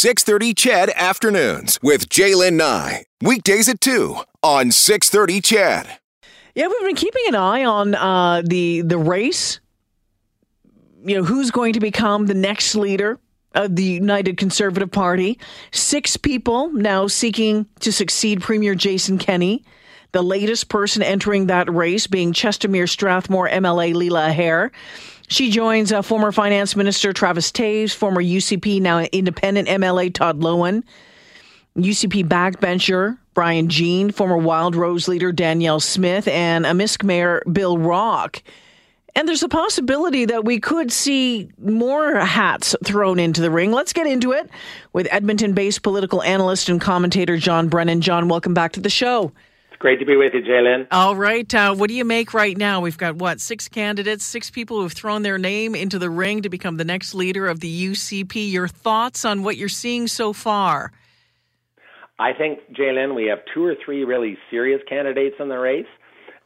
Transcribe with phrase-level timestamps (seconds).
[0.00, 3.04] 630 CHED Afternoons with Jaylen Nye.
[3.20, 5.98] Weekdays at 2 on 630 CHED.
[6.54, 9.60] Yeah, we've been keeping an eye on uh, the the race.
[11.04, 13.18] You know, who's going to become the next leader
[13.54, 15.38] of the United Conservative Party?
[15.70, 19.64] Six people now seeking to succeed Premier Jason Kenney.
[20.12, 24.70] The latest person entering that race being Chestermere Strathmore MLA Leela Aheer.
[25.28, 30.82] She joins uh, former Finance Minister Travis Toews, former UCP, now independent MLA Todd Loewen,
[31.76, 38.42] UCP backbencher Brian Jean, former Wild Rose leader Danielle Smith, and Amisk Mayor Bill Rock.
[39.14, 43.72] And there's a possibility that we could see more hats thrown into the ring.
[43.72, 44.50] Let's get into it
[44.92, 48.00] with Edmonton based political analyst and commentator John Brennan.
[48.00, 49.32] John, welcome back to the show.
[49.80, 50.86] Great to be with you, Jaylen.
[50.90, 51.52] All right.
[51.54, 52.82] Uh, what do you make right now?
[52.82, 56.50] We've got what six candidates, six people who've thrown their name into the ring to
[56.50, 58.52] become the next leader of the UCP.
[58.52, 60.92] Your thoughts on what you're seeing so far?
[62.18, 65.86] I think, Jaylen, we have two or three really serious candidates in the race.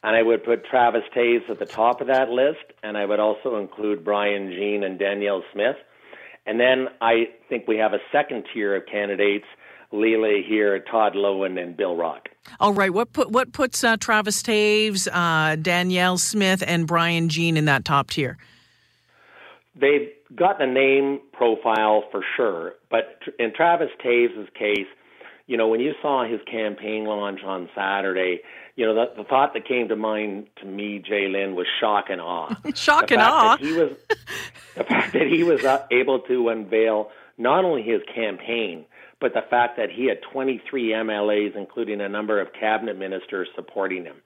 [0.05, 3.19] And I would put Travis Toews at the top of that list, and I would
[3.19, 5.77] also include Brian Jean and Danielle Smith.
[6.47, 9.47] And then I think we have a second tier of candidates
[9.93, 12.29] Leela Aheer, Todd Loewen, and Bill Rock.
[12.61, 12.93] All right.
[12.93, 17.85] What put what puts uh, Travis Toews, uh, Danielle Smith, and Brian Jean in that
[17.85, 18.37] top tier?
[19.75, 24.87] They've got the name profile for sure, but in Travis Toews' case,
[25.47, 28.41] you know, when you saw his campaign launch on Saturday,
[28.77, 32.21] you know, the, the thought that came to mind to me, Jaylen, was shock and
[32.21, 32.55] awe.
[32.75, 33.57] shock and awe.
[33.57, 33.93] he was
[34.77, 38.85] the fact that he was uh, able to unveil not only his campaign
[39.25, 44.05] but the fact that he had 23 MLAs, including a number of cabinet ministers, supporting
[44.05, 44.17] him.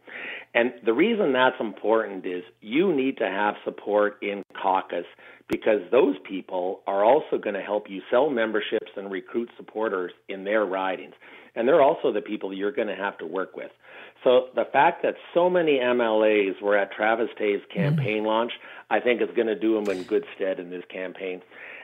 [0.55, 5.05] And the reason that's important is you need to have support in caucus
[5.49, 10.43] because those people are also going to help you sell memberships and recruit supporters in
[10.43, 11.15] their ridings.
[11.55, 13.71] And they're also the people you're going to have to work with.
[14.25, 18.27] So the fact that so many MLAs were at Travis Toews' campaign mm-hmm.
[18.27, 18.53] launch,
[18.91, 21.41] I think is going to do him in good stead in this campaign.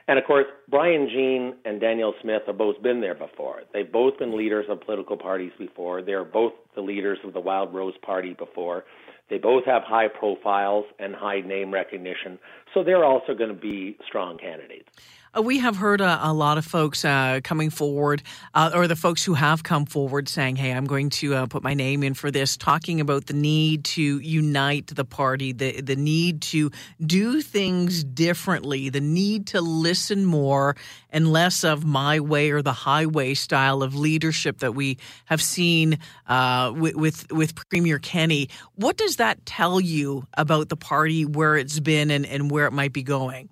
[0.07, 3.63] And of course, Brian Jean and Danielle Smith have both been there before.
[3.73, 6.03] They've both been leaders of political parties before.
[6.03, 8.85] They're both the leaders of the Wild Rose Party before.
[9.29, 12.37] They both have high profiles and high name recognition,
[12.73, 14.89] so they're also going to be strong candidates.
[15.35, 18.23] Uh, we have heard a, a lot of folks uh, coming forward,
[18.53, 21.61] uh, or the folks who have come forward saying, Hey, I'm going to uh, put
[21.61, 25.95] my name in for this, talking about the need to unite the party, the, the
[25.95, 26.71] need to
[27.05, 30.75] do things differently, the need to listen more
[31.09, 35.99] and less of my way or the highway style of leadership that we have seen
[36.27, 38.49] uh, with, with, with Premier Kenney.
[38.75, 42.71] What does that tell you about the party, where it's been, and, and where it
[42.71, 43.49] might be going?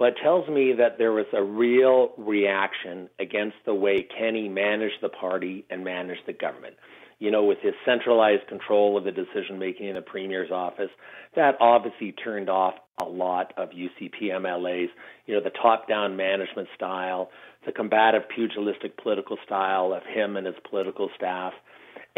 [0.00, 5.02] Well, it tells me that there was a real reaction against the way Kenney managed
[5.02, 6.76] the party and managed the government.
[7.18, 10.88] You know, with his centralized control of the decision making in the premier's office,
[11.36, 12.72] that obviously turned off
[13.02, 14.88] a lot of UCP MLAs.
[15.26, 17.28] You know, the top down management style,
[17.66, 21.52] the combative pugilistic political style of him and his political staff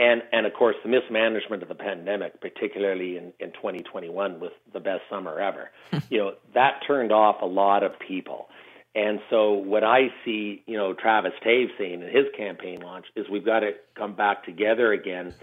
[0.03, 4.81] and and of course the mismanagement of the pandemic, particularly in in 2021, was the
[4.81, 5.71] best summer ever.
[6.11, 8.49] you know that turned off a lot of people,
[8.95, 13.27] and so what I see, you know, Travis Toews saying in his campaign launch is
[13.31, 15.35] we've got to come back together again.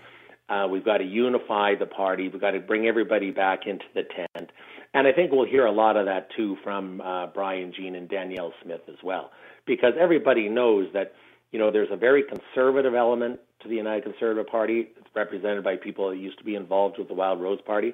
[0.49, 2.27] Uh, we've got to unify the party.
[2.27, 4.51] We've got to bring everybody back into the tent.
[4.95, 8.09] And I think we'll hear a lot of that too from uh, Brian Jean and
[8.09, 9.29] Danielle Smith as well,
[9.67, 11.13] because everybody knows that
[11.51, 14.89] you know there's a very conservative element to the United Conservative Party.
[14.97, 17.93] It's represented by people that used to be involved with the Wild Rose Party.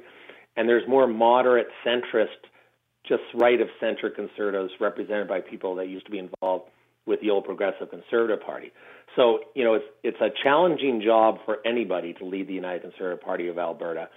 [0.57, 2.27] And there's more moderate centrist,
[3.07, 6.69] just right of center conservatives represented by people that used to be involved
[7.05, 8.71] with the old Progressive Conservative Party.
[9.15, 13.23] So, you know, it's it's a challenging job for anybody to lead the United Conservative
[13.23, 14.09] Party of Alberta.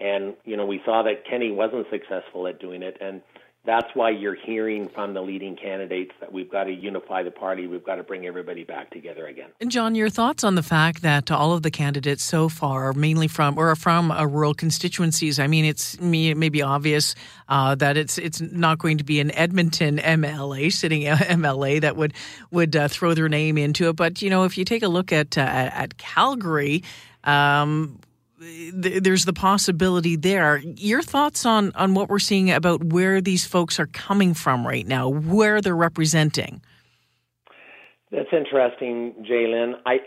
[0.00, 3.22] And, you know, we saw that Kenney wasn't successful at doing it and
[3.64, 7.68] that's why you're hearing from the leading candidates that we've got to unify the party.
[7.68, 9.50] We've got to bring everybody back together again.
[9.60, 12.92] And John, your thoughts on the fact that all of the candidates so far are
[12.92, 15.38] mainly from or from uh, rural constituencies.
[15.38, 16.30] I mean, it's me.
[16.30, 17.14] It may be obvious
[17.48, 22.14] uh, that it's it's not going to be an Edmonton MLA sitting MLA that would
[22.50, 23.94] would uh, throw their name into it.
[23.94, 26.82] But you know, if you take a look at uh, at Calgary.
[27.24, 28.00] Um,
[28.72, 30.58] there's the possibility there.
[30.58, 34.86] Your thoughts on on what we're seeing about where these folks are coming from right
[34.86, 36.62] now, where they're representing.
[38.10, 39.74] That's interesting, Jaylen.
[39.86, 39.98] I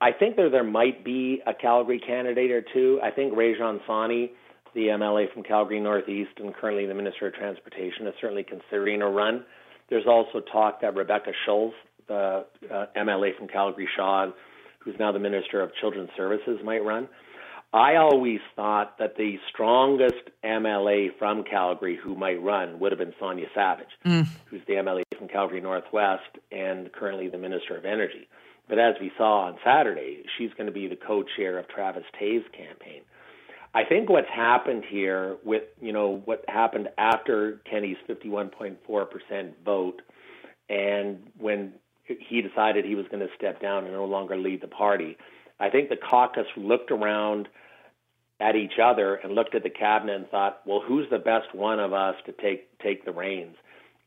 [0.00, 3.00] I think there there might be a Calgary candidate or two.
[3.02, 4.30] I think Rajan Sawhney,
[4.74, 9.08] the MLA from Calgary Northeast and currently the Minister of Transportation, is certainly considering a
[9.08, 9.44] run.
[9.88, 11.74] There's also talk that Rebecca Schulz,
[12.08, 14.26] the uh, MLA from Calgary Shaw,
[14.78, 17.08] who's now the Minister of Children's Services, might run.
[17.72, 23.14] I always thought that the strongest MLA from Calgary who might run would have been
[23.20, 24.26] Sonya Savage, mm.
[24.46, 28.28] who's the MLA from Calgary Northwest and currently the Minister of Energy.
[28.68, 32.44] But as we saw on Saturday, she's going to be the co-chair of Travis Toews'
[32.52, 33.02] campaign.
[33.72, 40.02] I think what's happened here with, you know, what happened after Kenney's 51.4% vote
[40.68, 41.72] and when
[42.04, 45.16] he decided he was going to step down and no longer lead the party,
[45.60, 47.48] I think the caucus looked around
[48.40, 51.78] at each other and looked at the cabinet and thought, well, who's the best one
[51.78, 53.56] of us to take take the reins?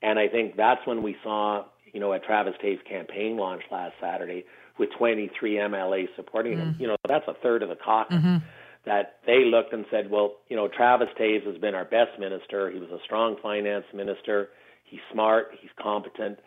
[0.01, 3.94] And I think that's when we saw, you know, at Travis Toews' campaign launch last
[4.01, 4.44] Saturday
[4.77, 6.69] with 23 MLAs supporting mm-hmm.
[6.71, 6.75] him.
[6.79, 8.17] You know, that's a third of the caucus.
[8.17, 8.38] Mm-hmm.
[8.85, 12.69] That they looked and said, well, you know, Travis Toews has been our best minister.
[12.69, 14.50] He was a strong finance minister.
[14.83, 15.51] He's smart.
[15.61, 16.39] He's competent.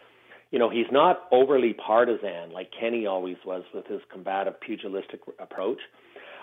[0.50, 5.81] You know, he's not overly partisan like Kenney always was with his combative, pugilistic approach.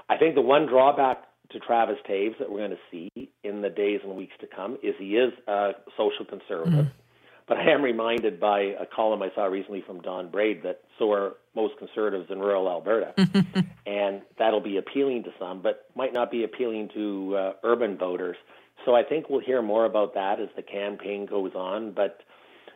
[0.09, 3.69] I think the one drawback to Travis Toews that we're going to see in the
[3.69, 6.85] days and weeks to come is he is a social conservative.
[6.85, 6.97] Mm-hmm.
[7.47, 11.11] But I am reminded by a column I saw recently from Don Braid that so
[11.11, 13.13] are most conservatives in rural Alberta.
[13.85, 18.37] and that'll be appealing to some, but might not be appealing to uh, urban voters.
[18.85, 21.91] So I think we'll hear more about that as the campaign goes on.
[21.91, 22.21] But,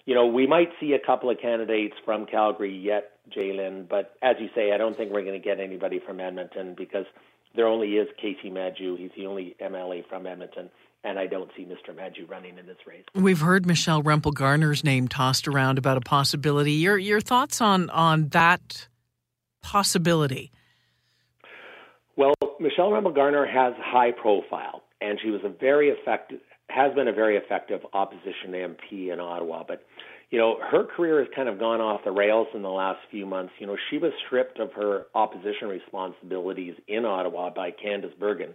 [0.07, 3.88] you know, we might see a couple of candidates from Calgary yet, Jalen.
[3.88, 7.06] But as you say, I don't think we're going to get anybody from Edmonton because–
[7.57, 8.95] there only is Kaycee Madu.
[8.95, 10.69] He's the only MLA from Edmonton,
[11.04, 11.94] and I don't see Mr.
[11.94, 13.04] Madu running in this race.
[13.15, 16.74] We've heard Michelle Rempel Garner's name tossed around about a possibility.
[16.74, 18.88] Your your thoughts on on that
[19.63, 20.51] possibility?
[22.15, 26.39] Well, Michelle Rempel Garner has high profile, and she was a very effective
[26.69, 29.86] has been a very effective opposition MP in Ottawa, but
[30.30, 33.25] you know, her career has kind of gone off the rails in the last few
[33.25, 33.54] months.
[33.60, 38.54] You know, she was stripped of her opposition responsibilities in Ottawa by Candice Bergen.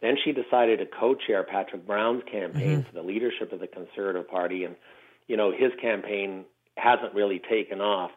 [0.00, 2.88] Then she decided to co-chair Patrick Brown's campaign mm-hmm.
[2.88, 4.76] for the leadership of the Conservative Party, and
[5.26, 6.44] you know, his campaign
[6.76, 8.10] hasn't really taken off.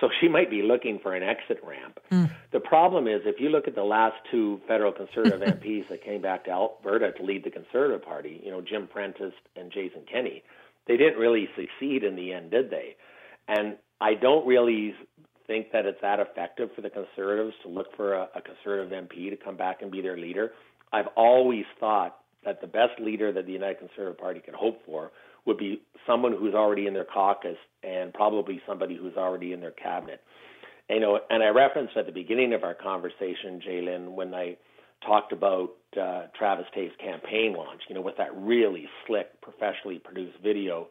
[0.00, 2.00] So she might be looking for an exit ramp.
[2.10, 2.30] Mm.
[2.52, 6.22] The problem is, if you look at the last two federal Conservative MPs that came
[6.22, 10.42] back to Alberta to lead the Conservative Party, you know, Jim Prentice and Jason Kenney,
[10.86, 12.96] they didn't really succeed in the end, did they?
[13.46, 14.94] And I don't really
[15.46, 19.28] think that it's that effective for the Conservatives to look for a, a Conservative MP
[19.30, 20.52] to come back and be their leader.
[20.92, 25.12] I've always thought that the best leader that the United Conservative Party could hope for
[25.46, 29.70] would be someone who's already in their caucus and probably somebody who's already in their
[29.72, 30.20] cabinet.
[30.88, 34.56] And, you know, and I referenced at the beginning of our conversation, Jalen, when I
[35.06, 35.70] talked about
[36.00, 40.88] uh, Travis Toews' campaign launch, you know, with that really slick, professionally produced video,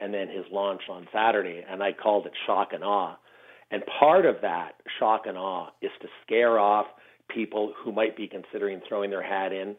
[0.00, 3.16] and then his launch on Saturday, and I called it shock and awe.
[3.70, 6.86] And part of that shock and awe is to scare off
[7.28, 9.76] people who might be considering throwing their hat in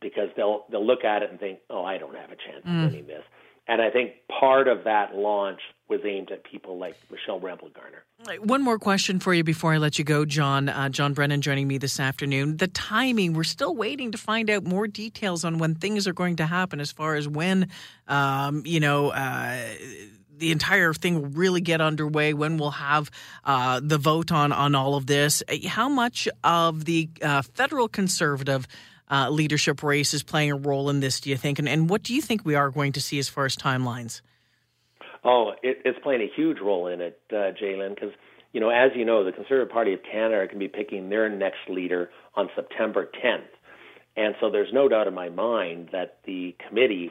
[0.00, 2.84] because they'll they'll look at it and think, "Oh, I don't have a chance mm.
[2.84, 3.24] of winning this."
[3.68, 8.04] And I think part of that launch was aimed at people like Michelle Rempel Garner.
[8.44, 10.68] One more question for you before I let you go, John.
[10.68, 12.56] Uh, John Brennan joining me this afternoon.
[12.56, 16.36] The timing, we're still waiting to find out more details on when things are going
[16.36, 17.68] to happen as far as when,
[18.08, 19.58] um, you know, uh,
[20.36, 23.10] the entire thing will really get underway, when we'll have
[23.44, 25.42] uh, the vote on, on all of this.
[25.66, 28.66] How much of the uh, federal conservative
[29.10, 31.58] uh, leadership race is playing a role in this, do you think?
[31.58, 34.20] And, and what do you think we are going to see as far as timelines?
[35.24, 38.12] Oh, it, it's playing a huge role in it, uh, Jalen, because,
[38.52, 41.68] you know, as you know, the Conservative Party of Canada can be picking their next
[41.68, 43.48] leader on September 10th.
[44.16, 47.10] And so there's no doubt in my mind that the committee,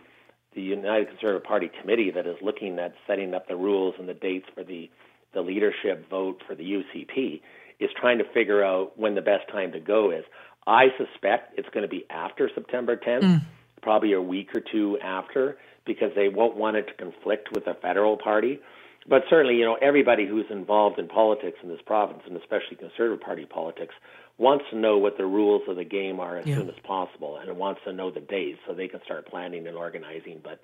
[0.55, 4.13] the United Conservative Party committee that is looking at setting up the rules and the
[4.13, 4.89] dates for the,
[5.33, 7.41] the leadership vote for the UCP,
[7.79, 10.23] is trying to figure out when the best time to go is.
[10.67, 13.41] I suspect it's going to be after September 10th, mm.
[13.81, 17.75] probably a week or two after, because they won't want it to conflict with the
[17.81, 18.59] federal party.
[19.07, 23.21] But certainly, you know, everybody who's involved in politics in this province, and especially Conservative
[23.21, 23.93] Party politics,
[24.37, 26.55] wants to know what the rules of the game are as yeah.
[26.55, 29.77] soon as possible, and wants to know the days so they can start planning and
[29.77, 30.41] organizing.
[30.43, 30.59] But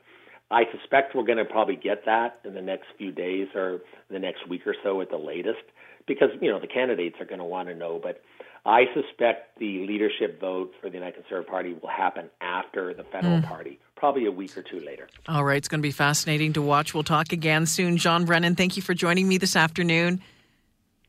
[0.50, 4.20] I suspect we're going to probably get that in the next few days or the
[4.20, 5.64] next week or so at the latest,
[6.08, 8.00] because you know the candidates are going to want to know.
[8.02, 8.22] But
[8.66, 13.40] I suspect the leadership vote for the United Conservative Party will happen after the federal
[13.40, 13.48] mm.
[13.48, 15.08] party, probably a week or two later.
[15.28, 16.94] All right, it's going to be fascinating to watch.
[16.94, 17.98] We'll talk again soon.
[17.98, 20.22] John Brennan, thank you for joining me this afternoon.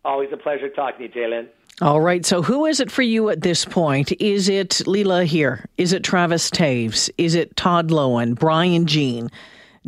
[0.04, 1.48] Always a pleasure talking to you, Jalen.
[1.80, 4.12] All right, so who is it for you at this point?
[4.20, 5.66] Is it Leela Aheer?
[5.78, 7.10] Is it Travis Toews?
[7.18, 9.30] Is it Todd Loewen, Brian Jean,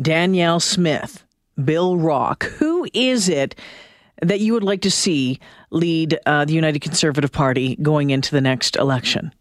[0.01, 1.23] Danielle Smith,
[1.63, 2.45] Bill Rock.
[2.57, 3.55] Who is it
[4.21, 5.39] that you would like to see
[5.71, 9.31] lead uh, the United Conservative Party going into the next election?